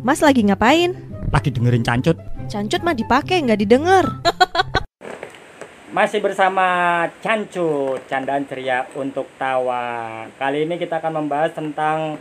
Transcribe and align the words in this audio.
Mas 0.00 0.24
lagi 0.24 0.42
ngapain? 0.42 0.96
Lagi 1.30 1.54
dengerin 1.54 1.84
cancut. 1.84 2.18
Cancut 2.50 2.82
mah 2.82 2.98
dipakai 2.98 3.46
nggak 3.46 3.60
didengar. 3.62 4.04
Masih 5.94 6.18
bersama 6.18 6.66
Cancut, 7.22 8.02
candaan 8.10 8.42
ceria 8.48 8.90
untuk 8.98 9.30
tawa. 9.38 10.26
Kali 10.34 10.66
ini 10.66 10.82
kita 10.82 10.98
akan 10.98 11.20
membahas 11.20 11.54
tentang 11.54 12.18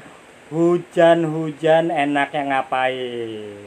hujan-hujan 0.54 1.90
enaknya 1.90 2.44
ngapain. 2.52 3.58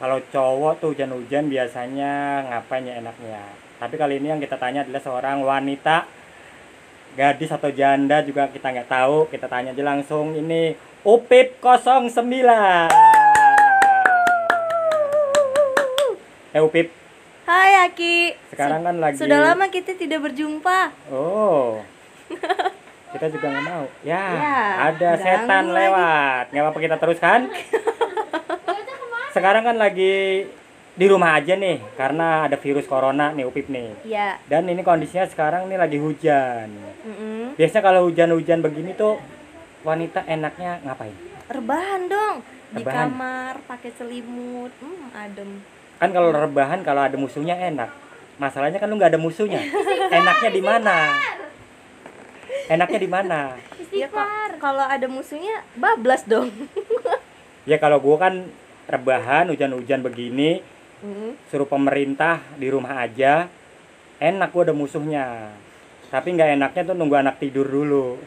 Kalau 0.00 0.18
cowok 0.34 0.82
tuh 0.82 0.88
hujan-hujan 0.96 1.46
biasanya 1.46 2.46
ngapain 2.50 2.82
ya 2.82 2.98
enaknya. 2.98 3.42
Tapi 3.78 3.94
kali 3.94 4.18
ini 4.18 4.34
yang 4.34 4.42
kita 4.42 4.58
tanya 4.58 4.82
adalah 4.82 5.02
seorang 5.02 5.38
wanita, 5.46 6.02
gadis 7.14 7.54
atau 7.54 7.70
janda 7.70 8.26
juga 8.26 8.50
kita 8.50 8.74
nggak 8.74 8.90
tahu. 8.90 9.30
Kita 9.30 9.46
tanya 9.46 9.70
aja 9.70 9.84
langsung 9.86 10.34
ini 10.34 10.87
Upip 11.02 11.62
09. 11.62 12.90
Eh 16.48 16.60
Upip, 16.60 16.88
Hai 17.44 17.86
Aki. 17.86 18.16
sekarang 18.50 18.80
kan 18.82 18.96
lagi 18.98 19.16
Sudah 19.16 19.38
lama 19.42 19.68
kita 19.68 19.94
tidak 19.94 20.20
berjumpa. 20.22 20.90
Oh. 21.08 21.78
Kita 23.08 23.24
juga 23.32 23.48
nggak 23.48 23.64
mau. 23.64 23.84
Ya, 24.04 24.20
Ya, 24.20 24.58
ada 24.84 25.16
setan 25.16 25.72
lagi. 25.72 25.76
lewat. 25.80 26.44
Nggak 26.52 26.60
apa-apa 26.60 26.78
kita 26.78 26.96
teruskan. 26.98 27.40
Sekarang 29.34 29.64
kan 29.64 29.80
lagi 29.80 30.44
di 30.92 31.06
rumah 31.08 31.32
aja 31.32 31.56
nih 31.56 31.80
karena 31.96 32.44
ada 32.44 32.60
virus 32.60 32.84
corona 32.84 33.32
nih 33.32 33.48
Upip 33.48 33.72
nih. 33.72 33.96
Ya. 34.04 34.36
Dan 34.44 34.68
ini 34.68 34.84
kondisinya 34.84 35.24
sekarang 35.24 35.72
nih 35.72 35.80
lagi 35.80 35.96
hujan. 35.96 36.68
mm-mm. 37.00 37.56
Biasanya 37.56 37.80
kalau 37.80 38.04
hujan-hujan 38.04 38.60
begini 38.60 38.92
tuh 38.92 39.16
wanita 39.82 40.24
enaknya 40.24 40.82
ngapain? 40.82 41.14
Rebahan 41.48 42.02
dong 42.06 42.36
di 42.70 42.82
Rebahan. 42.84 43.08
kamar 43.08 43.54
pakai 43.64 43.90
selimut. 43.96 44.72
Hmm, 44.78 45.08
adem. 45.14 45.50
Kan 45.98 46.10
kalau 46.12 46.30
rebahan 46.30 46.80
kalau 46.82 47.02
ada 47.02 47.16
musuhnya 47.16 47.56
enak. 47.56 47.90
Masalahnya 48.38 48.78
kan 48.78 48.86
lu 48.86 48.96
nggak 48.96 49.16
ada 49.16 49.20
musuhnya. 49.20 49.58
Enaknya 50.12 50.50
di 50.52 50.62
mana? 50.62 50.96
Enaknya 52.68 52.98
di 53.00 53.10
mana? 53.10 53.40
Ya 53.90 54.06
kalau 54.60 54.84
ada 54.84 55.06
musuhnya 55.08 55.64
bablas 55.74 56.22
dong. 56.28 56.52
Ya 57.64 57.76
kalau 57.76 57.98
gua 57.98 58.16
kan 58.28 58.34
rebahan 58.88 59.52
hujan-hujan 59.52 60.00
begini 60.00 60.64
Mm. 60.98 61.38
suruh 61.46 61.70
pemerintah 61.70 62.42
di 62.58 62.66
rumah 62.66 62.98
aja 62.98 63.46
enak 64.18 64.50
gua 64.50 64.66
ada 64.66 64.74
musuhnya 64.74 65.54
tapi 66.10 66.34
nggak 66.34 66.58
enaknya 66.58 66.82
tuh 66.82 66.98
nunggu 66.98 67.22
anak 67.22 67.38
tidur 67.38 67.70
dulu 67.70 68.18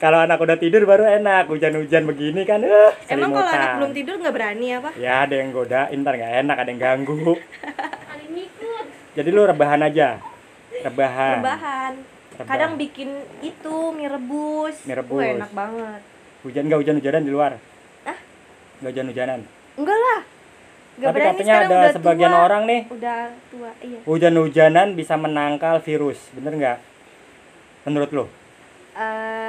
kalau 0.00 0.18
anak 0.18 0.36
udah 0.36 0.56
tidur 0.56 0.82
baru 0.82 1.04
enak 1.04 1.44
hujan-hujan 1.46 2.02
begini 2.04 2.42
kan 2.42 2.58
eh, 2.58 2.92
Emang 3.06 3.30
kalau 3.30 3.46
anak 3.46 3.70
belum 3.76 3.92
tidur 3.92 4.14
nggak 4.16 4.32
berani 4.32 4.66
apa? 4.74 4.90
ya 4.96 5.22
ada 5.22 5.34
yang 5.36 5.52
godain 5.52 5.98
ntar 6.00 6.16
nggak 6.16 6.34
enak 6.40 6.56
ada 6.56 6.68
yang 6.68 6.80
ganggu 6.80 7.36
jadi 9.16 9.28
lu 9.28 9.42
rebahan 9.44 9.80
aja 9.82 10.16
rebahan 10.80 11.38
Rebahan. 11.38 11.94
Kadang 12.40 12.80
bikin 12.80 13.12
itu 13.44 13.74
mie 13.92 14.08
rebus. 14.08 14.88
Mie 14.88 14.96
rebus. 14.96 15.20
Wah, 15.20 15.28
enak 15.36 15.52
banget. 15.52 16.00
hujan 16.40 16.62
nggak 16.64 16.80
hujan-hujanan 16.80 17.20
di 17.20 17.30
luar 17.30 17.52
Ah? 18.02 18.16
nggak 18.80 18.90
hujan-hujanan 18.90 19.40
Enggak 19.76 19.98
lah. 19.98 20.20
Nggak 20.96 21.04
tapi 21.06 21.18
katanya 21.22 21.54
ada 21.54 21.66
udah 21.68 21.92
sebagian 21.92 22.32
tua. 22.32 22.40
orang 22.42 22.62
nih 22.64 22.80
Udah 22.88 23.20
tua, 23.46 23.70
iya. 23.80 24.00
hujan-hujanan 24.02 24.88
bisa 24.94 25.14
menangkal 25.14 25.76
virus 25.78 26.16
bener 26.32 26.52
nggak 26.54 26.78
menurut 27.84 28.10
lo 28.10 28.24
Eh, 28.90 29.39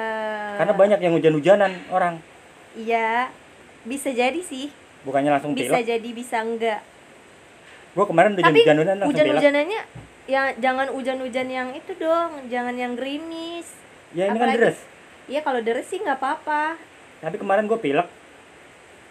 karena 0.62 0.74
banyak 0.74 1.00
yang 1.00 1.14
hujan-hujanan 1.14 1.72
orang 1.90 2.16
Iya, 2.72 3.28
bisa 3.84 4.10
jadi 4.10 4.38
sih. 4.40 4.70
bukannya 5.02 5.28
langsung 5.30 5.52
Bisa 5.52 5.82
jadi, 5.82 6.10
bisa 6.12 6.40
enggak. 6.40 6.80
gua 7.92 8.06
kemarin 8.06 8.32
hujan-hujanan 8.34 8.96
langsung 8.96 9.12
pilek 9.12 9.26
hujan-hujanannya 9.28 9.82
ya 10.24 10.42
jangan 10.56 10.88
hujan-hujan 10.88 11.48
yang 11.50 11.70
itu 11.74 11.92
dong, 11.98 12.48
jangan 12.48 12.72
yang 12.74 12.94
gerimis. 12.94 13.68
ya 14.12 14.26
ini 14.26 14.38
kan 14.38 14.48
apalagi- 14.48 14.60
deres 14.62 14.78
Iya 15.26 15.42
kalau 15.42 15.60
deres 15.60 15.86
sih 15.86 15.98
nggak 15.98 16.16
apa-apa. 16.16 16.78
tapi 17.20 17.36
kemarin 17.36 17.66
gue 17.66 17.78
pilek 17.78 18.08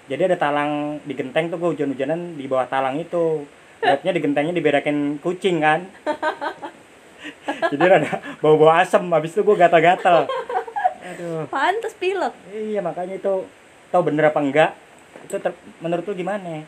jadi 0.06 0.26
ada 0.26 0.36
talang 0.36 0.72
di 1.00 1.12
genteng 1.12 1.46
tuh 1.46 1.58
gue 1.58 1.70
hujan-hujanan 1.72 2.34
di 2.34 2.46
bawah 2.46 2.66
talang 2.66 2.96
itu 2.96 3.44
Lihatnya 3.80 4.12
di 4.12 4.20
gentengnya 4.20 4.52
dibedakin 4.52 5.16
kucing 5.19 5.56
kan 5.58 5.88
jadi 7.70 7.80
ada 7.80 8.10
bau-bau 8.38 8.69
asem 8.70 9.00
habis 9.06 9.32
itu 9.32 9.41
gue 9.41 9.54
gatal-gatal 9.54 10.28
aduh 11.10 11.43
Pantes 11.47 11.94
pilek. 11.94 12.34
iya 12.48 12.81
makanya 12.81 13.16
itu 13.16 13.44
tau 13.88 14.03
bener 14.03 14.25
apa 14.26 14.38
enggak 14.38 14.71
itu 15.21 15.37
ter- 15.37 15.53
menurut 15.78 16.04
lu 16.04 16.15
gimana 16.15 16.62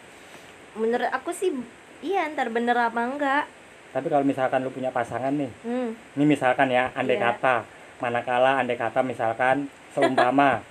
Menurut 0.72 1.08
aku 1.08 1.30
sih 1.30 1.52
iya 2.00 2.26
ntar 2.28 2.48
bener 2.48 2.74
apa 2.74 3.00
enggak. 3.00 3.44
tapi 3.90 4.08
kalau 4.08 4.24
misalkan 4.24 4.60
lu 4.60 4.70
punya 4.70 4.88
pasangan 4.88 5.30
nih 5.30 5.52
Hmm. 5.62 5.92
ini 6.16 6.24
misalkan 6.26 6.68
ya 6.68 6.90
andai 6.92 7.14
Iya. 7.14 7.30
kata 7.30 7.56
manakala 7.98 8.58
andai 8.58 8.74
kata 8.74 9.00
misalkan 9.02 9.64
seumpama 9.92 10.64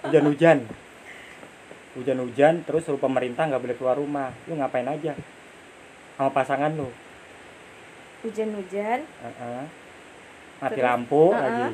hujan-hujan 0.00 0.62
hujan-hujan 1.92 2.62
terus 2.62 2.82
suruh 2.82 2.96
pemerintah 2.96 3.44
nggak 3.44 3.60
boleh 3.60 3.76
keluar 3.76 3.94
rumah 3.94 4.30
lu 4.46 4.54
ngapain 4.54 4.86
aja 4.86 5.12
sama 6.14 6.30
pasangan 6.30 6.72
lu 6.72 6.88
Hujan-hujan. 8.22 9.02
Heeh. 9.02 9.64
mati 10.56 10.72
Terus? 10.72 10.86
lampu 10.86 11.24
Heeh. 11.28 11.42
lagi 11.42 11.66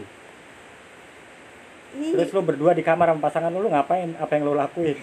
Ih, 1.97 2.13
terus 2.13 2.29
lu 2.37 2.45
berdua 2.45 2.77
di 2.77 2.85
kamar 2.85 3.09
sama 3.15 3.25
pasangan 3.25 3.49
lu, 3.49 3.65
lu 3.65 3.73
ngapain 3.73 4.13
apa 4.21 4.29
yang 4.37 4.45
lu 4.45 4.53
lakuin 4.53 4.99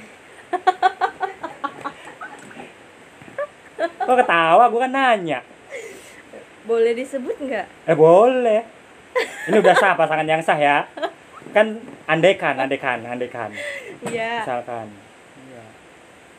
kok 4.06 4.22
ketawa 4.22 4.69
gua 4.69 4.85
kan 4.85 4.94
nanya 4.94 5.41
boleh 6.66 6.97
disebut 6.97 7.38
nggak? 7.45 7.66
Eh 7.85 7.94
boleh. 7.94 8.66
Ini 9.45 9.62
udah 9.62 9.78
sah 9.78 9.94
pasangan 9.94 10.25
yang 10.25 10.41
sah 10.41 10.57
ya. 10.57 10.81
Kan 11.53 11.78
andekan, 12.09 12.57
andekan, 12.57 13.06
andekan. 13.06 13.53
Iya. 14.09 14.41
Misalkan. 14.41 14.90
Iya. 15.45 15.66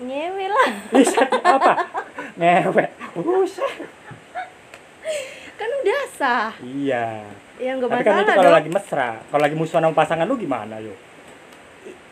Ngewe 0.02 0.46
lah. 0.50 0.70
Bisa 0.90 1.22
apa? 1.30 1.72
Ngewek. 2.34 2.90
Buset. 3.14 3.86
Kan 6.16 6.24
udah 6.24 6.52
sah. 6.56 6.56
Iya. 6.64 7.28
Ya 7.60 7.70
nggak 7.76 7.88
Tapi 7.92 8.04
kan 8.04 8.24
itu 8.24 8.32
kalau 8.32 8.48
dong. 8.48 8.56
lagi 8.56 8.70
mesra. 8.72 9.10
Kalau 9.28 9.42
lagi 9.44 9.56
musuhan 9.56 9.84
sama 9.84 9.92
pasangan 9.96 10.24
lu 10.24 10.36
gimana 10.40 10.80
yuk? 10.80 10.96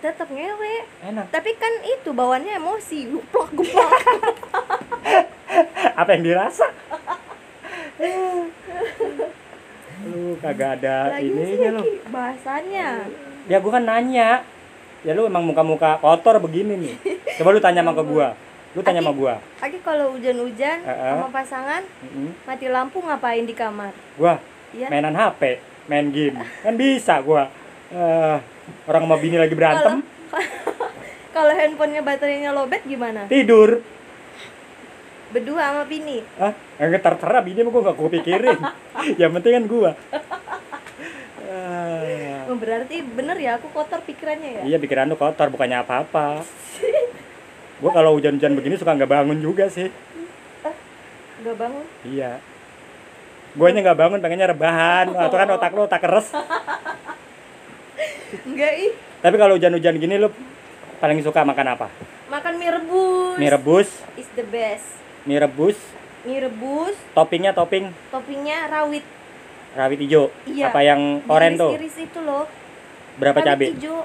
Tetap 0.04 0.28
ngewe. 0.28 0.84
Enak. 1.08 1.26
Tapi 1.32 1.50
kan 1.56 1.72
itu 1.88 2.12
bawaannya 2.12 2.52
emosi. 2.60 3.08
Guplok 3.08 3.48
guplok. 3.56 3.92
Apa 6.00 6.10
yang 6.16 6.22
dirasa? 6.24 6.68
lu 10.04 10.36
kagak 10.36 10.84
ada 10.84 11.16
Lagi 11.16 11.32
ininya 11.32 11.80
lu. 11.80 11.82
Ki, 11.84 12.04
bahasannya. 12.12 12.88
Ya 13.48 13.56
gua 13.60 13.72
kan 13.80 13.84
nanya. 13.88 14.44
Ya 15.04 15.12
lu 15.16 15.24
emang 15.28 15.44
muka-muka 15.44 15.96
kotor 16.00 16.40
begini 16.44 16.76
nih. 16.76 16.94
Coba 17.40 17.56
lu 17.56 17.60
tanya 17.60 17.80
sama 17.80 17.96
ke 17.96 18.04
gua. 18.04 18.36
Lu 18.74 18.82
tanya 18.82 18.98
sama 18.98 19.12
gua. 19.12 19.34
Lagi 19.56 19.78
kalau 19.80 20.12
hujan-hujan 20.12 20.82
Heeh. 20.82 21.10
sama 21.14 21.30
pasangan 21.30 21.82
Mm-mm. 22.02 22.34
mati 22.42 22.66
lampu 22.66 22.98
ngapain 22.98 23.42
di 23.42 23.54
kamar? 23.54 23.94
Gua 24.14 24.42
Iya. 24.70 24.90
mainan 24.90 25.14
HP, 25.14 25.42
main 25.86 26.10
game. 26.10 26.34
Kan 26.60 26.74
bisa 26.74 27.22
gua. 27.22 27.46
Eh, 27.88 28.36
orang 28.84 29.02
sama 29.04 29.16
bini 29.16 29.38
lagi 29.38 29.54
berantem, 29.54 30.02
Kalau 31.30 31.52
handphonenya 31.60 32.02
baterainya 32.02 32.50
lobet 32.50 32.82
gimana? 32.82 33.30
tidur. 33.30 33.78
Berdua 35.30 35.62
sama 35.64 35.82
bini. 35.84 36.26
Ah, 36.34 36.50
enggak 36.76 37.02
terserah 37.04 37.38
bini 37.40 37.62
mah 37.62 37.70
gua 37.70 37.82
gak 37.88 37.98
kupikirin. 38.00 38.58
Yang 39.20 39.30
penting 39.32 39.52
kan 39.52 39.64
gua. 39.64 39.90
Oh, 42.44 42.56
berarti 42.56 43.00
bener 43.00 43.36
ya 43.36 43.56
aku 43.56 43.66
kotor 43.68 44.04
pikirannya 44.04 44.50
ya? 44.52 44.62
iya 44.64 44.76
pikiran 44.76 45.06
lu 45.06 45.16
kotor 45.16 45.48
bukannya 45.48 45.80
apa-apa. 45.80 46.44
Gua 47.78 47.90
kalau 47.90 48.14
hujan-hujan 48.14 48.54
begini 48.54 48.74
suka 48.74 48.94
nggak 48.94 49.10
bangun 49.10 49.38
juga 49.38 49.66
sih. 49.66 49.90
Gak 51.44 51.56
bangun. 51.56 51.84
Iya. 52.02 52.40
Guanya 53.54 53.80
nggak 53.84 53.98
bangun, 53.98 54.18
pengennya 54.18 54.48
rebahan. 54.48 55.12
Atau 55.12 55.36
kan 55.36 55.48
otak 55.48 55.70
lu 55.70 55.84
otak 55.84 56.00
keres. 56.00 56.32
Enggak 58.44 58.72
ih. 58.84 58.92
Tapi 59.20 59.36
kalau 59.36 59.54
hujan-hujan 59.54 59.96
gini 59.96 60.16
lu 60.16 60.28
paling 60.98 61.20
suka 61.20 61.42
makan 61.42 61.66
apa? 61.70 61.86
Makan 62.26 62.52
mie 62.56 62.72
rebus. 62.72 63.36
Mie 63.36 63.50
rebus, 63.50 63.88
is 64.14 64.28
the 64.32 64.44
best. 64.44 64.96
mie 65.22 65.36
rebus, 65.36 65.76
Mie 66.24 66.40
rebus, 66.40 66.96
toppingnya 67.12 67.52
topping 67.52 67.92
toppingnya 68.08 68.68
rawit. 68.68 69.04
rawit 69.72 69.98
hijau. 70.00 70.32
Iya. 70.44 70.68
Apa 70.68 70.80
yang 70.80 71.20
oren 71.26 71.54
tuh? 71.54 71.76
Iris 71.76 71.96
itu 71.98 72.18
loh. 72.18 72.48
Berapa 73.14 73.38
Rawit 73.38 73.48
cabai? 73.50 73.68
hijau 73.76 73.98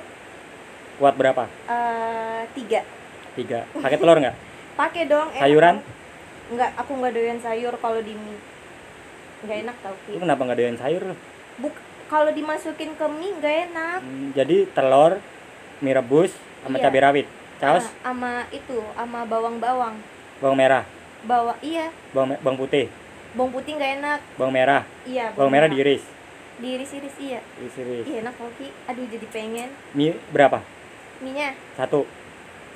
Kuat 0.97 1.15
berapa? 1.15 1.47
eh, 1.47 2.41
tiga. 2.53 2.83
Tiga. 3.39 3.59
Pakai 3.71 3.97
telur 3.97 4.17
nggak? 4.17 4.35
Pakai 4.75 5.03
dong. 5.05 5.27
enak 5.29 5.39
Sayuran? 5.39 5.75
tau. 5.79 5.87
Enggak, 6.49 6.69
aku 6.75 6.91
nggak 6.97 7.13
doyan 7.13 7.39
sayur 7.39 7.73
kalau 7.77 7.99
di 8.01 8.13
mie. 8.13 8.39
Nggak 9.45 9.57
enak 9.63 9.75
tau 9.79 9.95
Ki. 10.03 10.11
Lu 10.13 10.19
kenapa 10.19 10.41
nggak 10.43 10.57
doyan 10.57 10.77
sayur? 10.77 11.01
lu? 11.05 11.15
Buk 11.59 11.75
kalau 12.07 12.29
dimasukin 12.29 12.91
ke 12.93 13.05
mie 13.07 13.31
nggak 13.37 13.55
enak. 13.69 13.99
Hmm, 14.01 14.27
jadi 14.33 14.57
telur, 14.71 15.21
mie 15.79 15.93
rebus 15.93 16.31
sama 16.59 16.75
Iya. 16.75 16.83
cabai 16.85 17.01
rawit 17.01 17.27
saus 17.55 17.83
Ah, 17.83 17.91
sama 18.05 18.31
itu 18.51 18.79
sama 18.95 19.23
bawang-bawang 19.23 19.95
bawang 20.39 20.55
merah 20.55 20.83
bawa 21.21 21.55
iya 21.59 21.91
bawang, 22.11 22.35
bawang 22.39 22.55
putih 22.57 22.87
bawang 23.31 23.51
putih 23.51 23.75
nggak 23.75 23.91
enak 23.99 24.19
bawang 24.35 24.51
merah 24.51 24.83
iya 25.03 25.31
bawang 25.35 25.51
merah 25.51 25.67
diiris 25.67 26.03
diiris-iris 26.55 27.15
iya 27.19 27.39
diiris 27.55 28.05
iya 28.07 28.17
enak 28.23 28.35
kok 28.35 28.51
Ki. 28.55 28.67
aduh 28.87 29.05
jadi 29.07 29.27
pengen 29.27 29.69
mie 29.91 30.15
berapa 30.31 30.59
minyak 31.19 31.55
satu 31.75 32.03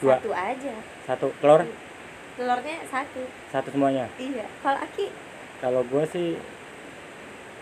dua. 0.01 0.15
Satu 0.17 0.31
aja. 0.33 0.73
Satu. 1.05 1.27
Telur? 1.37 1.61
Telurnya 2.33 2.77
satu. 2.89 3.21
Satu 3.53 3.67
semuanya? 3.69 4.09
Iya. 4.17 4.45
Kalau 4.65 4.79
Aki? 4.81 5.07
Kalau 5.61 5.81
gua 5.85 6.03
sih 6.09 6.33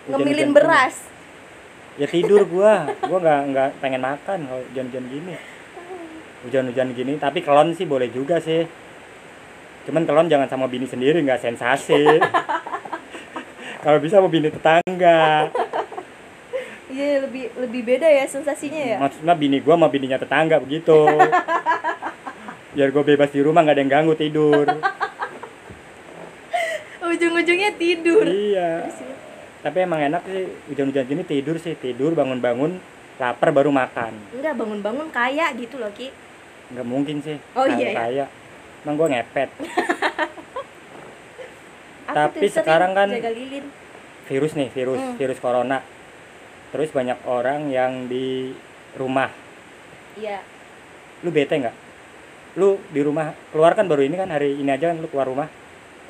ngemilin 0.08 0.56
beras. 0.56 0.96
Gini, 2.00 2.02
ya 2.02 2.08
tidur 2.08 2.48
gua. 2.48 2.88
Gua 3.04 3.20
nggak 3.20 3.42
nggak 3.52 3.70
pengen 3.84 4.02
makan 4.02 4.40
kalau 4.48 4.64
hujan-hujan 4.72 5.06
gini. 5.12 5.36
Hujan-hujan 6.48 6.90
gini 6.96 7.14
tapi 7.20 7.44
kelon 7.44 7.76
sih 7.76 7.84
boleh 7.84 8.08
juga 8.10 8.40
sih. 8.40 8.64
Cuman 9.86 10.08
kelon 10.08 10.32
jangan 10.32 10.48
sama 10.48 10.72
bini 10.72 10.88
sendiri 10.88 11.20
nggak 11.20 11.42
sensasi. 11.42 12.00
Kalau 13.84 13.98
bisa 13.98 14.22
sama 14.22 14.30
bini 14.30 14.54
tetangga. 14.54 15.50
Iya 16.92 17.24
lebih 17.26 17.50
lebih 17.58 17.82
beda 17.88 18.08
ya 18.08 18.26
sensasinya 18.30 18.78
ya? 18.78 18.98
Maksudnya 19.02 19.36
bini 19.36 19.58
gua 19.60 19.76
sama 19.76 19.88
bininya 19.92 20.20
tetangga 20.22 20.62
begitu 20.64 20.96
biar 22.72 22.90
gue 22.90 23.04
bebas 23.06 23.30
di 23.30 23.40
rumah 23.40 23.62
nggak 23.62 23.76
ada 23.76 23.82
yang 23.82 23.92
ganggu 23.92 24.14
tidur. 24.14 24.64
Ujung-ujungnya 27.04 27.72
tidur. 27.76 28.24
Iya. 28.24 28.88
Tapi 29.62 29.78
emang 29.80 30.00
enak 30.02 30.22
sih 30.24 30.42
hujan-hujan 30.68 31.06
gini 31.06 31.24
tidur 31.24 31.58
sih 31.58 31.76
tidur 31.76 32.14
bangun-bangun 32.14 32.80
lapar 33.18 33.52
baru 33.52 33.70
makan. 33.70 34.14
Enggak 34.32 34.56
bangun-bangun 34.56 35.08
kaya 35.10 35.52
gitu 35.54 35.78
loh 35.78 35.92
Ki. 35.92 36.10
Nggak 36.72 36.88
mungkin 36.88 37.20
sih 37.20 37.38
Oh, 37.54 37.66
Kaya- 37.66 37.78
iya, 37.78 37.88
ya. 37.88 37.96
kaya. 38.00 38.26
Emang 38.82 38.96
gue 38.96 39.08
ngepet. 39.12 39.50
Tapi 42.12 42.46
sekarang 42.48 42.92
kan- 42.92 43.12
jaga 43.12 43.32
lilin. 43.32 43.66
virus 44.24 44.56
nih 44.56 44.70
virus 44.70 44.96
Hmm. 44.98 45.16
virus 45.16 45.40
corona. 45.40 45.84
Terus 46.72 46.88
banyak 46.90 47.20
orang 47.26 47.68
yang 47.68 48.08
di 48.08 48.56
rumah. 48.96 49.28
Iya. 50.16 50.40
Lu 51.22 51.30
bete 51.30 51.52
nggak 51.54 51.76
lu 52.56 52.76
di 52.92 53.00
rumah 53.00 53.32
keluar 53.56 53.72
kan 53.74 53.88
baru 53.88 54.04
ini 54.04 54.20
kan 54.20 54.28
hari 54.28 54.60
ini 54.60 54.68
aja 54.68 54.92
kan 54.92 55.00
lu 55.00 55.08
keluar 55.08 55.28
rumah. 55.28 55.48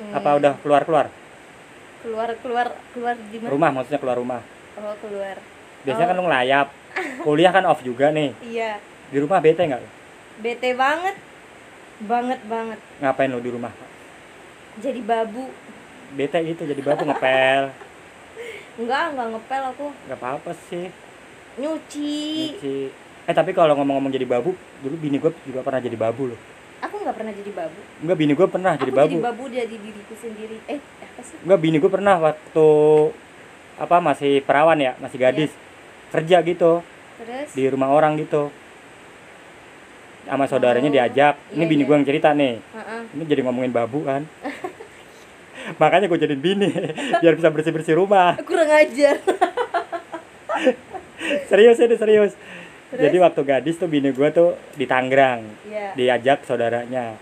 Hmm, 0.02 0.12
apa 0.18 0.28
udah 0.38 0.52
keluar 0.58 0.82
keluar? 0.82 1.06
Keluar 2.02 2.28
keluar 2.42 2.66
keluar 2.90 3.14
di 3.14 3.38
mana? 3.38 3.50
Rumah 3.54 3.70
maksudnya 3.70 4.00
keluar 4.02 4.18
rumah. 4.18 4.40
Oh 4.74 4.94
keluar. 4.98 5.36
Biasanya 5.86 6.06
Oh. 6.06 6.10
kan 6.10 6.16
lu 6.18 6.24
ngelayap. 6.26 6.66
Kuliah 7.26 7.52
kan 7.54 7.64
off 7.70 7.80
juga 7.80 8.10
nih. 8.10 8.34
Iya. 8.42 8.82
Di 9.12 9.18
rumah 9.22 9.38
bete 9.38 9.62
nggak 9.62 9.80
lu? 9.80 9.90
bete 10.42 10.74
banget. 10.74 11.14
Banget 12.02 12.40
banget. 12.50 12.78
Ngapain 12.98 13.30
lu 13.30 13.38
di 13.38 13.50
rumah? 13.52 13.70
Jadi 14.82 15.00
babu. 15.04 15.46
Bete 16.12 16.42
gitu 16.42 16.66
jadi 16.66 16.82
babu 16.82 17.06
ngepel. 17.06 17.70
Enggak 18.82 19.14
enggak 19.14 19.28
ngepel 19.36 19.62
aku. 19.70 19.86
Nggak 20.10 20.18
apa-apa 20.18 20.50
sih. 20.66 20.90
Nyuci. 21.60 22.18
Nyuci. 22.58 22.78
eh 23.22 23.34
tapi 23.36 23.54
kalau 23.54 23.78
ngomong-ngomong 23.78 24.10
jadi 24.10 24.26
babu 24.26 24.56
dulu 24.82 24.94
bini 24.98 25.16
gue 25.22 25.30
juga 25.46 25.60
pernah 25.62 25.78
jadi 25.78 25.94
babu 25.94 26.34
loh. 26.34 26.40
Aku 26.82 26.98
nggak 26.98 27.14
pernah 27.14 27.30
jadi 27.30 27.50
babu. 27.54 27.80
Enggak 28.02 28.16
bini 28.18 28.32
gue 28.34 28.48
pernah 28.50 28.72
jadi 28.74 28.90
aku 28.90 28.98
babu 28.98 29.14
jadi 29.14 29.22
babu. 29.22 29.44
dari 29.54 29.76
diriku 29.78 30.14
sendiri. 30.18 30.56
Eh 30.66 30.78
apa 30.82 31.20
sih? 31.22 31.36
Enggak 31.46 31.60
bini 31.62 31.76
gue 31.78 31.90
pernah 31.90 32.14
waktu 32.18 32.68
apa 33.78 33.96
masih 34.02 34.32
perawan 34.42 34.78
ya 34.82 34.98
masih 34.98 35.18
gadis. 35.22 35.52
Kerja 36.10 36.42
gitu. 36.42 36.82
Terus? 37.22 37.48
Di 37.54 37.62
rumah 37.70 37.94
orang 37.94 38.18
gitu. 38.18 38.50
Sama 40.26 40.50
saudaranya 40.50 40.90
Oh, 40.90 40.94
diajak. 40.94 41.34
Ini 41.54 41.62
iya, 41.62 41.70
bini 41.70 41.82
iya. 41.82 41.88
gue 41.88 41.94
yang 42.02 42.06
cerita 42.06 42.28
nih. 42.34 42.54
Heeh. 42.58 43.00
ini 43.14 43.24
jadi 43.30 43.40
ngomongin 43.46 43.70
babu 43.70 44.02
kan. 44.02 44.26
Makanya 45.82 46.10
gue 46.10 46.18
jadiin 46.18 46.42
bini 46.42 46.70
biar 47.22 47.34
bisa 47.38 47.48
bersih 47.54 47.70
bersih 47.70 47.94
rumah. 47.94 48.34
Kurang 48.42 48.66
ajar. 48.70 49.22
Serius 51.48 51.78
ini 51.78 51.94
serius 51.94 52.34
Terus? 52.92 53.02
jadi 53.02 53.16
waktu 53.18 53.40
gadis 53.42 53.76
tuh 53.76 53.88
bini 53.88 54.10
gue 54.10 54.28
tuh 54.30 54.52
di 54.72 54.84
Tangerang 54.84 55.40
Iya. 55.64 55.96
diajak 55.96 56.44
saudaranya. 56.44 57.16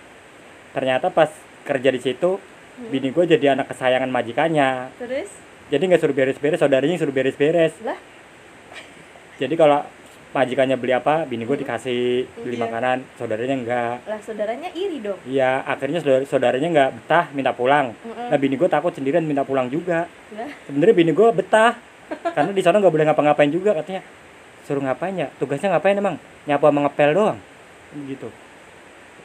Ternyata 0.71 1.09
pas 1.09 1.31
kerja 1.63 1.89
di 1.89 1.99
situ 1.99 2.37
Hmm. 2.37 2.89
bini 2.89 3.09
gue 3.09 3.25
jadi 3.29 3.55
anak 3.55 3.71
kesayangan 3.71 4.09
majikannya. 4.09 4.91
Terus? 4.97 5.31
Jadi 5.69 5.83
nggak 5.85 6.01
suruh 6.01 6.13
beres-beres 6.13 6.59
saudaranya 6.59 6.97
suruh 6.97 7.13
beres-beres. 7.13 7.75
Lah? 7.81 7.99
Jadi 9.39 9.55
kalau 9.55 9.81
majikannya 10.31 10.75
beli 10.75 10.91
apa 10.93 11.23
bini 11.25 11.43
gue 11.43 11.57
dikasih 11.57 12.23
beli 12.39 12.55
Iya. 12.55 12.63
makanan 12.63 12.97
saudaranya 13.15 13.57
enggak 13.57 13.95
lah 14.05 14.21
saudaranya 14.21 14.71
iri 14.73 14.99
dong. 15.01 15.19
Iya 15.25 15.63
akhirnya 15.65 15.99
saudara 15.99 16.23
saudaranya 16.25 16.69
nggak 16.69 16.91
betah 16.97 17.25
minta 17.31 17.51
pulang. 17.51 17.91
Mm-mm. 17.97 18.31
nah 18.31 18.39
bini 18.39 18.55
gue 18.55 18.67
takut 18.67 18.91
sendirian 18.91 19.23
minta 19.23 19.43
pulang 19.43 19.67
juga. 19.67 20.07
Sebenarnya 20.65 20.95
bini 20.95 21.11
gue 21.11 21.29
betah 21.33 21.75
karena 22.35 22.51
di 22.51 22.63
sana 22.63 22.79
nggak 22.79 22.91
boleh 22.91 23.07
ngapa-ngapain 23.07 23.51
juga 23.51 23.71
katanya 23.73 24.03
suruh 24.65 24.83
ngapain 24.85 25.15
ya? 25.17 25.29
Tugasnya 25.41 25.77
ngapain 25.77 25.97
emang? 25.97 26.17
Nyapu 26.49 26.65
sama 26.69 26.81
ngepel 26.89 27.11
doang. 27.15 27.39
Gitu. 28.07 28.29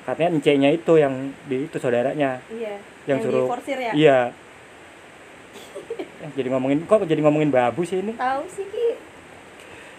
Katanya 0.05 0.29
encenya 0.37 0.69
itu 0.69 0.93
yang 1.01 1.33
di 1.49 1.65
itu 1.65 1.77
saudaranya. 1.81 2.39
Iya 2.49 2.77
yang 3.05 3.17
suruh 3.21 3.45
diforsir 3.45 3.77
ya? 3.77 3.91
Iya. 3.93 4.19
Eh, 6.25 6.29
jadi 6.33 6.47
ngomongin 6.49 6.85
kok 6.89 7.05
jadi 7.05 7.21
ngomongin 7.21 7.49
babu 7.53 7.85
sih 7.85 8.01
ini? 8.01 8.13
Tahu 8.17 8.43
sih 8.49 8.65
ki. 8.65 8.87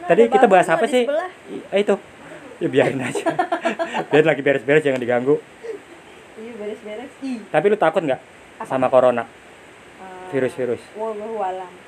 Nah, 0.02 0.06
tadi 0.10 0.22
kita 0.26 0.46
bahas 0.50 0.68
apa 0.70 0.86
sih? 0.90 1.06
eh, 1.70 1.80
itu. 1.80 1.94
Ya 2.58 2.68
biarin 2.72 2.98
aja. 2.98 3.26
Biar 4.10 4.24
lagi 4.24 4.42
beres-beres 4.42 4.82
jangan 4.82 4.98
diganggu. 4.98 5.38
Iya 6.40 6.52
beres-beres. 6.58 7.12
Tapi 7.52 7.64
lu 7.70 7.78
takut 7.78 8.02
nggak 8.02 8.20
sama 8.66 8.90
corona? 8.90 9.24
Ah, 10.02 10.28
virus-virus. 10.34 10.82
wallahu 10.98 11.38
alam 11.40 11.85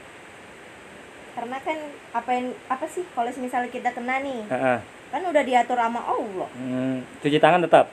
karena 1.39 1.55
kan 1.63 1.79
apa 2.19 2.31
yang 2.35 2.51
apa 2.67 2.83
sih 2.91 3.07
kalau 3.15 3.31
misalnya 3.39 3.71
kita 3.71 3.95
kena 3.95 4.19
nih 4.19 4.43
Heeh. 4.51 4.79
kan 5.15 5.23
udah 5.23 5.43
diatur 5.47 5.79
sama 5.79 6.03
Allah. 6.03 6.51
Hmm, 6.59 7.07
cuci 7.23 7.39
tangan 7.39 7.63
tetap? 7.63 7.87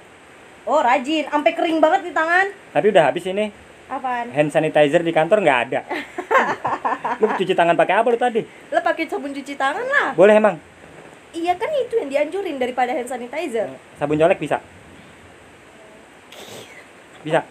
Oh 0.65 0.81
rajin 0.81 1.29
sampai 1.29 1.53
kering 1.53 1.77
banget 1.77 2.09
di 2.09 2.11
tangan. 2.11 2.49
Tapi 2.73 2.89
udah 2.89 3.05
habis 3.05 3.29
ini. 3.29 3.53
Apaan? 3.85 4.33
Hand 4.33 4.49
sanitizer 4.49 5.05
di 5.05 5.13
kantor 5.13 5.45
nggak 5.45 5.59
ada. 5.69 5.85
Lu 7.21 7.29
cuci 7.37 7.53
tangan 7.53 7.77
pakai 7.77 8.01
apa 8.01 8.09
lu 8.09 8.17
tadi? 8.17 8.41
Lo 8.73 8.81
pakai 8.81 9.05
sabun 9.05 9.29
cuci 9.29 9.53
tangan 9.53 9.85
lah. 9.85 10.17
Boleh 10.17 10.41
emang? 10.41 10.57
Iya 11.37 11.53
kan 11.53 11.69
itu 11.69 12.01
yang 12.01 12.09
dianjurin 12.09 12.57
daripada 12.57 12.97
hand 12.97 13.05
sanitizer. 13.05 13.69
Sabun 14.01 14.17
colek 14.17 14.41
bisa? 14.41 14.57
Bisa 17.21 17.45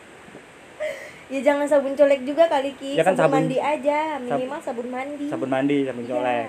ya 1.35 1.41
jangan 1.43 1.67
sabun 1.67 1.93
colek 1.93 2.23
juga 2.23 2.47
kali 2.47 2.71
ki. 2.73 2.95
Ya 2.95 3.03
kan 3.03 3.12
sabun, 3.12 3.26
sabun- 3.26 3.35
mandi 3.43 3.59
aja 3.59 3.99
minimal 4.19 4.61
sabun 4.62 4.87
mandi. 4.88 5.26
Sabun 5.26 5.50
mandi 5.50 5.76
sabun 5.83 6.05
Iya. 6.05 6.12
colek. 6.12 6.47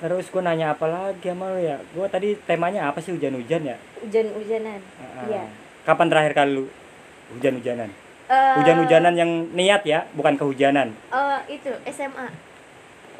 Terus 0.00 0.26
gue 0.26 0.42
nanya 0.42 0.72
apa 0.72 0.86
lagi 0.86 1.22
sama 1.22 1.52
lu 1.52 1.60
ya? 1.60 1.76
Gue 1.92 2.06
tadi 2.08 2.32
temanya 2.40 2.88
apa 2.88 2.98
sih 2.98 3.12
hujan-hujan 3.12 3.62
ya? 3.64 3.76
Hujan-hujanan. 4.00 4.80
Iya. 5.24 5.44
kapan 5.80 6.06
terakhir 6.06 6.32
kali 6.34 6.50
lu 6.52 6.64
hujan-hujanan? 7.32 7.88
Eh, 8.26 8.54
hujan-hujanan 8.56 9.14
yang 9.14 9.30
niat 9.50 9.82
ya 9.82 10.06
bukan 10.12 10.36
kehujanan? 10.36 10.92
eh, 10.92 11.38
itu 11.50 11.70
SMA 11.88 12.28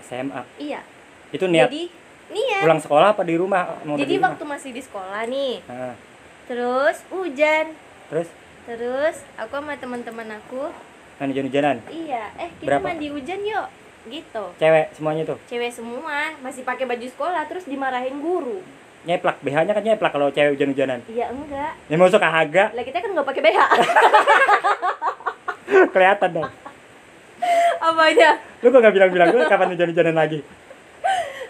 SMA 0.02 0.42
iya. 0.56 0.84
Itu 1.30 1.46
niat 1.46 1.66
jadi 1.66 1.88
niat. 2.28 2.60
pulang 2.62 2.78
sekolah 2.78 3.08
apa 3.12 3.22
di 3.22 3.34
rumah? 3.34 3.80
Mau 3.82 3.96
jadi 3.96 4.06
di 4.06 4.16
rumah? 4.16 4.28
waktu 4.30 4.44
masih 4.44 4.70
di 4.70 4.82
sekolah 4.82 5.24
nih. 5.26 5.62
Heeh. 5.62 5.94
terus 6.46 6.96
hujan. 7.08 7.66
Terus 8.08 8.28
terus 8.70 9.26
aku 9.34 9.58
sama 9.58 9.74
teman-teman 9.74 10.38
aku. 10.38 10.70
Main 11.18 11.34
hujan-hujanan? 11.34 11.82
Iya. 11.90 12.30
Eh 12.38 12.54
kita 12.62 12.70
Berapa? 12.70 12.86
mandi 12.86 13.10
hujan 13.10 13.42
yuk. 13.42 13.66
Gitu. 14.06 14.44
Cewek 14.62 14.94
semuanya 14.94 15.22
tuh? 15.26 15.38
Cewek 15.50 15.74
semua. 15.74 16.38
Masih 16.38 16.62
pakai 16.62 16.86
baju 16.86 17.02
sekolah 17.02 17.42
terus 17.50 17.66
dimarahin 17.66 18.22
guru. 18.22 18.62
Nyeplak. 19.02 19.42
BH 19.42 19.66
nya 19.66 19.74
kan 19.74 19.82
nyeplak 19.82 20.14
kalau 20.14 20.30
cewek 20.30 20.54
hujan-hujanan. 20.54 21.02
Iya 21.10 21.34
enggak. 21.34 21.74
Ya 21.90 21.98
masuk 21.98 22.22
kagak 22.22 22.70
lah 22.70 22.84
kita 22.86 23.02
kan 23.02 23.10
nggak 23.10 23.26
pakai 23.26 23.42
BH 23.42 23.58
kelihatan 25.94 26.30
dong. 26.30 26.50
Apanya 27.80 28.30
lu 28.60 28.68
kok 28.68 28.80
gak 28.84 28.92
bilang-bilang 28.92 29.28
gue 29.32 29.40
kapan 29.48 29.72
hujan-hujanan 29.72 30.14
lagi? 30.14 30.38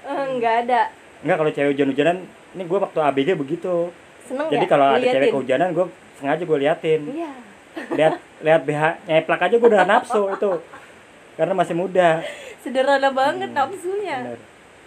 Eh, 0.07 0.25
nggak 0.41 0.55
ada. 0.67 0.81
Enggak 1.21 1.37
kalau 1.37 1.51
cewek 1.53 1.71
hujan-hujanan 1.77 2.17
ini 2.57 2.63
gue 2.65 2.79
waktu 2.81 2.99
ABG 2.99 3.29
begitu. 3.37 3.93
Seneng 4.25 4.47
jadi 4.47 4.65
nggak? 4.65 4.73
kalau 4.73 4.87
ada 4.95 5.05
cewek 5.05 5.31
kehujanan 5.35 5.69
gue 5.75 5.87
sengaja 6.21 6.43
gue 6.43 6.59
liatin. 6.59 7.01
Iya. 7.09 7.31
Lihat 7.91 8.15
lihat 8.41 8.61
BH 8.63 8.83
nyeplak 9.05 9.41
aja 9.43 9.55
gue 9.57 9.69
udah 9.69 9.85
nafsu 9.85 10.23
itu. 10.29 10.53
Karena 11.35 11.53
masih 11.53 11.73
muda. 11.73 12.21
Sederhana 12.61 13.09
banget 13.11 13.49
Hmm, 13.49 13.57
nafsunya. 13.57 14.37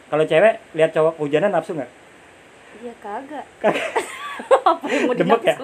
kalau 0.05 0.23
cewek 0.23 0.61
lihat 0.71 0.93
cowok 0.93 1.17
kehujanan 1.17 1.49
nafsu 1.49 1.73
nggak? 1.73 1.89
Iya 2.79 2.93
kagak. 3.01 3.45
Apa 4.63 4.85
yang 4.87 5.03
mau 5.05 5.13
Demek 5.13 5.41
ya? 5.43 5.55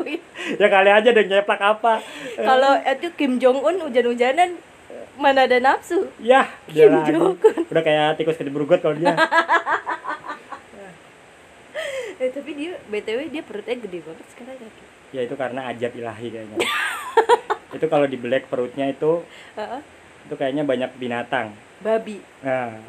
ya 0.55 0.67
kali 0.67 0.89
aja 0.91 1.09
deh 1.09 1.25
nyeplak 1.25 1.57
apa? 1.59 2.01
Kalau 2.35 2.77
itu 2.77 3.07
Kim 3.15 3.37
Jong 3.37 3.59
Un 3.59 3.81
hujan-hujanan 3.81 4.57
mana 5.15 5.45
ada 5.45 5.57
nafsu? 5.57 6.05
Ya 6.17 6.45
Kim 6.65 6.89
lagi 6.89 7.09
Jong 7.09 7.33
Un 7.33 7.65
udah 7.65 7.81
kayak 7.81 8.17
tikus 8.17 8.37
kedibur 8.37 8.65
got 8.65 8.81
kalau 8.81 8.93
dia. 8.93 9.13
Eh, 12.19 12.35
tapi 12.35 12.51
dia 12.51 12.75
BTW 12.83 13.31
dia 13.31 13.39
perutnya 13.39 13.79
gede 13.79 14.03
banget 14.03 14.27
sekarang 14.27 14.59
ya. 14.59 14.67
Ya 15.09 15.21
itu 15.23 15.33
karena 15.33 15.65
ajab 15.67 15.91
ilahi 15.91 16.27
kayaknya. 16.29 16.57
itu 17.75 17.85
kalau 17.85 18.05
di 18.05 18.17
black 18.17 18.49
perutnya 18.49 18.85
itu 18.87 19.21
Heeh. 19.53 19.81
itu 20.25 20.35
kayaknya 20.35 20.63
banyak 20.63 20.91
binatang. 20.95 21.53
Babi. 21.79 22.19
Nah, 22.41 22.77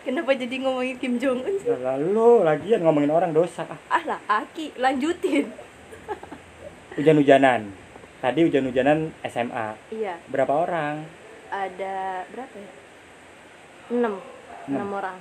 Kenapa 0.00 0.32
jadi 0.32 0.56
ngomongin 0.58 0.96
Kim 0.96 1.20
Jong 1.20 1.44
Un 1.44 1.54
sih? 1.60 1.68
lalu 1.68 2.40
lagian 2.42 2.80
ngomongin 2.80 3.12
orang 3.12 3.30
dosa. 3.30 3.68
Ah, 3.68 4.00
Ah 4.00 4.02
lah, 4.06 4.20
Aki, 4.26 4.72
lanjutin. 4.74 5.52
hujan-hujanan. 6.96 7.68
Tadi 8.18 8.40
hujan-hujanan 8.42 9.12
SMA. 9.22 9.76
Iya, 9.92 10.16
Berapa 10.26 10.52
orang? 10.56 11.04
ada 11.50 12.22
berapa 12.30 12.54
ya? 12.54 12.70
Enam. 13.90 14.14
Enam 14.66 14.88
orang. 14.94 15.18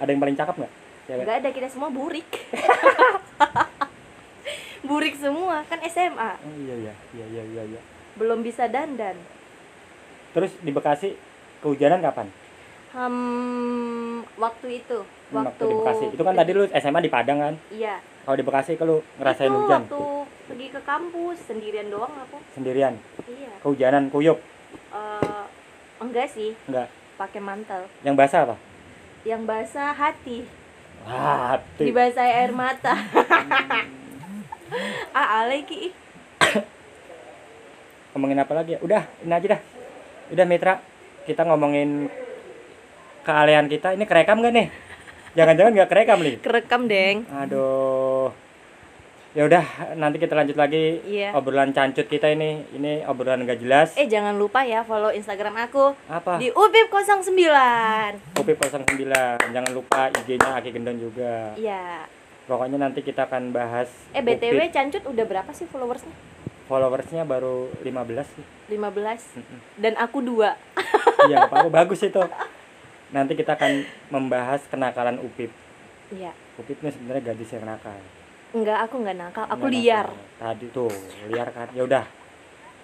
Ada 0.00 0.08
yang 0.08 0.20
paling 0.20 0.34
cakep 0.34 0.54
nggak? 0.56 0.72
Enggak 1.06 1.36
ada 1.38 1.50
kita 1.52 1.68
semua 1.68 1.86
burik. 1.86 2.26
Burik 4.86 5.14
semua 5.14 5.66
kan 5.66 5.78
SMA. 5.84 6.30
Oh 6.38 6.54
iya 6.56 6.74
iya 6.80 6.94
iya 7.12 7.26
iya 7.26 7.42
iya. 7.44 7.62
iya. 7.68 7.80
Belum 8.14 8.40
bisa 8.40 8.64
dandan. 8.66 9.18
Terus 10.32 10.52
di 10.58 10.70
Bekasi 10.70 11.18
kehujanan 11.60 12.00
kapan? 12.00 12.28
Hmm, 12.88 14.24
waktu 14.36 14.80
itu, 14.80 14.98
waktu, 15.28 15.62
di 15.62 15.74
Bekasi. 15.74 16.04
Itu 16.16 16.22
kan 16.22 16.32
tadi 16.32 16.50
lu 16.50 16.64
SMA 16.70 17.00
di 17.00 17.12
Padang 17.12 17.38
kan? 17.38 17.54
Iya. 17.68 18.00
Kalau 18.24 18.36
di 18.36 18.42
Bekasi 18.42 18.72
kalau 18.74 19.04
ngerasain 19.16 19.46
itu 19.46 19.58
hujan 19.58 19.82
waktu 19.84 20.02
pergi 20.46 20.66
ke 20.70 20.80
kampus 20.80 21.38
sendirian 21.44 21.86
doang 21.86 22.14
aku. 22.16 22.38
sendirian. 22.52 22.94
Iya. 23.22 23.52
Kehujanan 23.60 24.08
kuyup 24.08 24.38
Eh, 24.88 25.44
enggak 25.98 26.26
sih, 26.26 26.56
enggak? 26.64 26.88
pakai 27.16 27.40
mantel. 27.40 27.84
Yang 28.00 28.16
basah 28.16 28.40
apa? 28.44 28.56
Yang 29.22 29.42
basah 29.44 29.90
hati, 29.92 30.38
Wah, 31.02 31.58
tuh. 31.76 31.84
dibasahi 31.84 32.32
air 32.32 32.52
mata. 32.52 32.94
ah, 35.12 35.42
alay 35.42 35.62
ki. 35.62 35.90
ngomongin 38.16 38.40
apa 38.40 38.52
lagi 38.56 38.76
ya? 38.76 38.80
Udah, 38.80 39.02
ini 39.20 39.32
aja 39.32 39.46
dah. 39.56 39.60
Udah 40.32 40.44
Mitra, 40.48 40.74
kita 41.28 41.44
ngomongin 41.44 42.08
kealean 43.22 43.68
kita. 43.68 43.92
Ini 43.92 44.04
kerekam 44.08 44.40
gak 44.40 44.54
nih? 44.56 44.68
Jangan-jangan 45.36 45.72
nggak 45.76 45.90
kerekam 45.92 46.18
nih. 46.24 46.34
Kerekam, 46.40 46.82
Deng. 46.88 47.28
Aduh. 47.28 48.32
Ya 49.36 49.44
udah, 49.44 49.64
nanti 50.00 50.16
kita 50.16 50.32
lanjut 50.32 50.56
lagi 50.56 50.96
Iya. 51.04 51.36
obrolan 51.36 51.76
cancut 51.76 52.08
kita 52.08 52.32
ini. 52.32 52.64
Ini 52.72 53.04
obrolan 53.04 53.44
gak 53.44 53.60
jelas. 53.60 53.92
Eh, 54.00 54.08
jangan 54.08 54.32
lupa 54.32 54.64
ya 54.64 54.80
follow 54.80 55.12
Instagram 55.12 55.60
aku 55.60 55.92
Apa? 56.08 56.40
di 56.40 56.48
upip09. 56.48 57.36
Kopi 58.32 58.52
09. 58.56 59.52
Jangan 59.52 59.72
lupa 59.76 60.08
IG-nya 60.08 60.56
Aki 60.56 60.72
Gendon 60.72 60.96
juga. 60.96 61.52
Iya. 61.52 62.08
Pokoknya 62.46 62.78
nanti 62.78 63.02
kita 63.02 63.26
akan 63.26 63.50
bahas 63.50 63.90
Eh, 64.10 64.22
BTW. 64.22 64.70
Cancut 64.70 65.02
udah 65.04 65.24
berapa 65.24 65.50
sih 65.50 65.66
followersnya? 65.66 66.14
followersnya 66.66 67.22
baru 67.22 67.70
15 67.78 68.26
sih. 68.28 68.42
15. 68.68 69.38
Mm-mm. 69.38 69.58
Dan 69.76 69.94
aku 69.94 70.18
dua. 70.18 70.58
Iya, 71.22 71.38
nggak 71.40 71.50
apa-apa 71.52 71.70
bagus 71.72 72.02
itu. 72.02 72.18
Nanti 73.08 73.34
kita 73.34 73.54
akan 73.54 73.82
membahas 74.10 74.66
kenakalan 74.66 75.18
Upip. 75.18 75.54
Iya. 76.10 76.34
Upip 76.56 76.74
ini 76.76 76.90
sebenarnya 76.90 77.22
gadis 77.24 77.50
yang 77.50 77.62
nakal. 77.64 77.94
Enggak, 78.50 78.78
aku 78.80 78.94
enggak 78.98 79.14
nakal. 79.16 79.44
Aku 79.46 79.62
Nggak 79.62 79.74
liar. 79.74 80.06
nakal. 80.06 80.38
Tadi 80.38 80.66
tuh 80.68 80.90
liar 81.26 81.48
kan. 81.50 81.68
Ya 81.70 81.82
udah. 81.82 82.04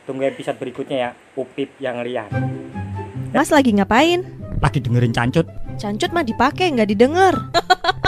Tunggu 0.02 0.22
episode 0.24 0.58
berikutnya 0.58 0.96
ya, 1.00 1.10
Upip 1.34 1.74
yang 1.78 2.02
liar. 2.02 2.30
Mas 3.30 3.50
lagi 3.50 3.70
ngapain? 3.72 4.22
Lagi 4.58 4.78
dengerin 4.78 5.10
cancut. 5.10 5.46
Cancut 5.74 6.10
mah 6.10 6.22
dipakai 6.22 6.70
nggak 6.70 6.86
didengar. 6.88 7.34